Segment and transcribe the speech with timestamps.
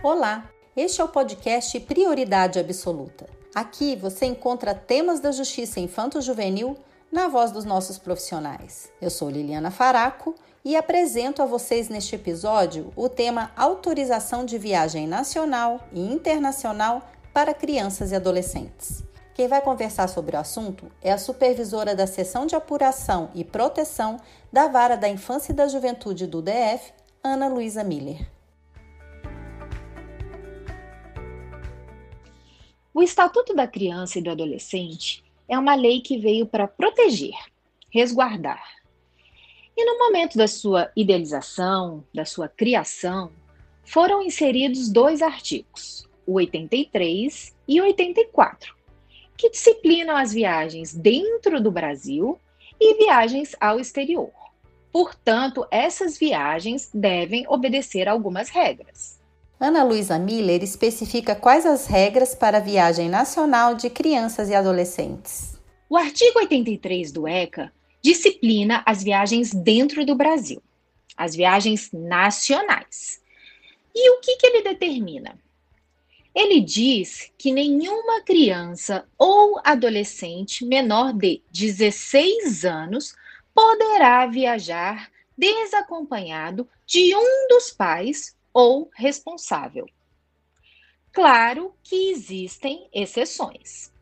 [0.00, 3.28] Olá, este é o podcast Prioridade Absoluta.
[3.52, 6.76] Aqui você encontra temas da justiça infanto-juvenil
[7.10, 8.92] na voz dos nossos profissionais.
[9.02, 15.08] Eu sou Liliana Faraco e apresento a vocês neste episódio o tema Autorização de Viagem
[15.08, 17.02] Nacional e Internacional
[17.34, 19.02] para Crianças e Adolescentes.
[19.34, 24.16] Quem vai conversar sobre o assunto é a supervisora da Seção de Apuração e Proteção
[24.52, 26.92] da Vara da Infância e da Juventude do DF,
[27.24, 28.37] Ana Luísa Miller.
[32.98, 37.36] O Estatuto da Criança e do Adolescente é uma lei que veio para proteger,
[37.92, 38.60] resguardar.
[39.76, 43.30] E no momento da sua idealização, da sua criação,
[43.84, 48.74] foram inseridos dois artigos, o 83 e o 84,
[49.36, 52.36] que disciplinam as viagens dentro do Brasil
[52.80, 54.32] e viagens ao exterior.
[54.90, 59.17] Portanto, essas viagens devem obedecer algumas regras.
[59.60, 65.58] Ana Luísa Miller especifica quais as regras para a viagem nacional de crianças e adolescentes.
[65.90, 70.62] O artigo 83 do ECA disciplina as viagens dentro do Brasil,
[71.16, 73.20] as viagens nacionais.
[73.92, 75.36] E o que, que ele determina?
[76.32, 83.12] Ele diz que nenhuma criança ou adolescente menor de 16 anos
[83.52, 89.86] poderá viajar desacompanhado de um dos pais ou responsável.
[91.12, 93.92] Claro que existem exceções.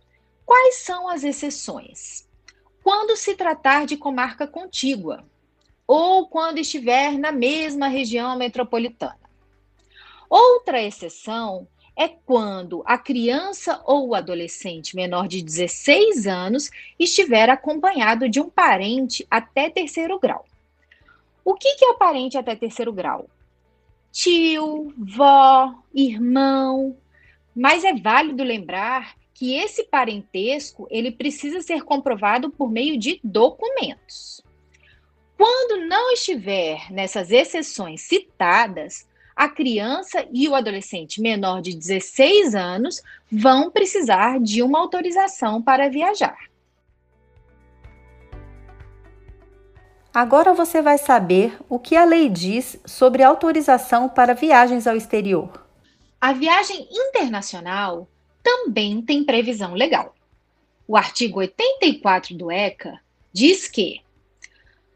[0.44, 2.28] Quais são as exceções?
[2.82, 5.24] Quando se tratar de comarca contígua
[5.86, 9.18] ou quando estiver na mesma região metropolitana.
[10.28, 18.28] Outra exceção é quando a criança ou o adolescente menor de 16 anos estiver acompanhado
[18.28, 20.44] de um parente até terceiro grau.
[21.44, 23.30] O que é o parente até terceiro grau?
[24.16, 26.96] Tio, vó, irmão.
[27.54, 34.40] Mas é válido lembrar que esse parentesco ele precisa ser comprovado por meio de documentos.
[35.36, 43.02] Quando não estiver nessas exceções citadas, a criança e o adolescente menor de 16 anos
[43.30, 46.38] vão precisar de uma autorização para viajar.
[50.16, 55.62] Agora você vai saber o que a lei diz sobre autorização para viagens ao exterior.
[56.18, 58.08] A viagem internacional
[58.42, 60.14] também tem previsão legal.
[60.88, 62.98] O artigo 84 do ECA
[63.30, 64.00] diz que,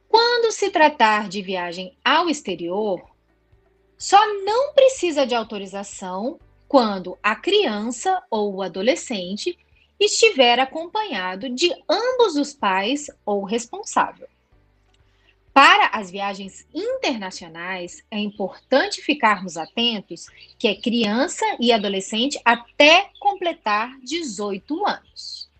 [0.08, 3.02] quando se tratar de viagem ao exterior,
[3.98, 9.58] só não precisa de autorização quando a criança ou o adolescente
[10.00, 14.26] estiver acompanhado de ambos os pais ou responsável.
[15.62, 20.26] Para as viagens internacionais, é importante ficarmos atentos
[20.58, 25.50] que é criança e adolescente até completar 18 anos.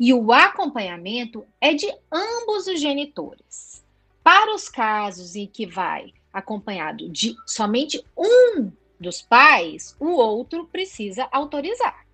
[0.00, 3.84] E o acompanhamento é de ambos os genitores.
[4.20, 11.28] Para os casos em que vai acompanhado de somente um dos pais, o outro precisa
[11.30, 12.05] autorizar.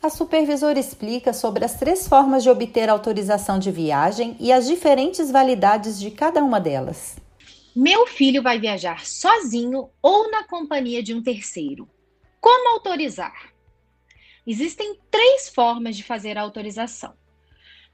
[0.00, 5.28] A supervisora explica sobre as três formas de obter autorização de viagem e as diferentes
[5.28, 7.16] validades de cada uma delas.
[7.74, 11.88] Meu filho vai viajar sozinho ou na companhia de um terceiro.
[12.40, 13.52] Como autorizar?
[14.46, 17.14] Existem três formas de fazer a autorização.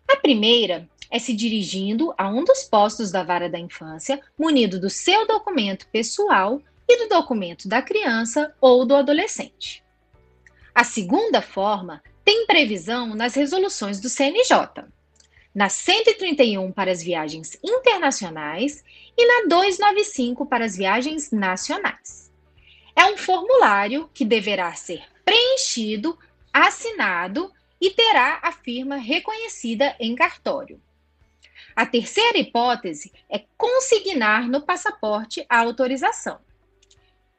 [0.06, 4.90] A primeira é se dirigindo a um dos postos da vara da infância, munido do
[4.90, 9.83] seu documento pessoal e do documento da criança ou do adolescente.
[10.74, 14.84] A segunda forma tem previsão nas resoluções do CNJ,
[15.54, 18.82] na 131 para as viagens internacionais
[19.16, 22.32] e na 295 para as viagens nacionais.
[22.96, 26.18] É um formulário que deverá ser preenchido,
[26.52, 30.82] assinado e terá a firma reconhecida em cartório.
[31.76, 36.40] A terceira hipótese é consignar no passaporte a autorização.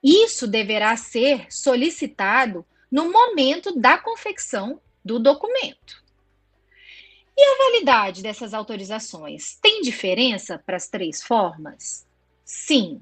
[0.02, 2.66] Isso deverá ser solicitado
[2.96, 6.02] no momento da confecção do documento.
[7.36, 12.08] E a validade dessas autorizações tem diferença para as três formas?
[12.46, 13.02] Sim.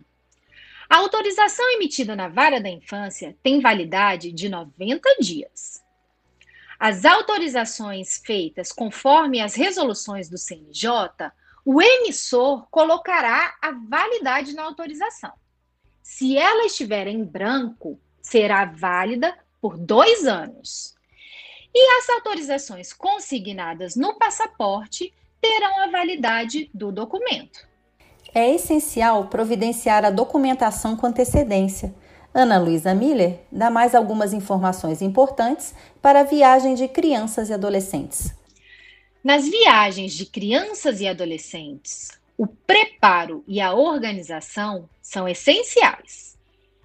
[0.90, 5.84] A autorização emitida na vara da infância tem validade de 90 dias.
[6.80, 10.90] As autorizações feitas conforme as resoluções do CNJ,
[11.63, 15.34] o emissor colocará a validade na autorização.
[16.01, 20.94] Se ela estiver em branco, será válida por dois anos.
[21.74, 27.65] E as autorizações consignadas no passaporte terão a validade do documento.
[28.36, 31.95] É essencial providenciar a documentação com antecedência,
[32.33, 38.36] Ana Luísa Miller dá mais algumas informações importantes para a viagem de crianças e adolescentes.
[39.24, 46.36] Nas viagens de crianças e adolescentes, o preparo e a organização são essenciais.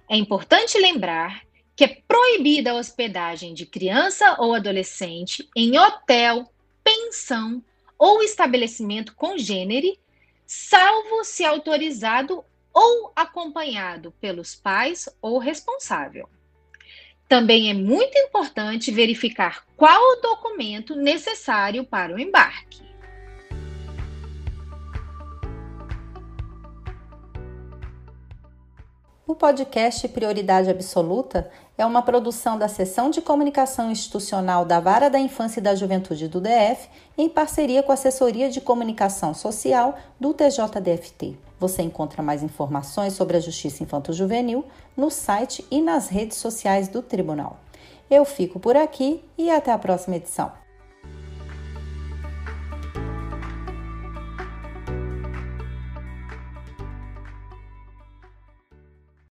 [0.07, 1.41] É importante lembrar
[1.79, 6.51] que é proibida a hospedagem de criança ou adolescente em hotel,
[6.83, 7.63] pensão
[7.97, 9.97] ou estabelecimento congênere,
[10.45, 12.43] salvo se autorizado
[12.73, 16.27] ou acompanhado pelos pais ou responsável.
[17.29, 22.88] Também é muito importante verificar qual o documento necessário para o embarque.
[29.29, 35.19] O podcast Prioridade Absoluta é uma produção da Seção de Comunicação Institucional da Vara da
[35.19, 40.33] Infância e da Juventude do DF, em parceria com a Assessoria de Comunicação Social do
[40.33, 41.37] TJDFT.
[41.59, 44.65] Você encontra mais informações sobre a Justiça Infanto-Juvenil
[44.97, 47.59] no site e nas redes sociais do Tribunal.
[48.09, 50.51] Eu fico por aqui e até a próxima edição.